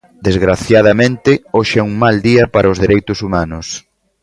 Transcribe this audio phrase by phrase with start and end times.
[0.27, 3.67] Desgraciadamente, hoxe é un mal día para os dereitos humanos.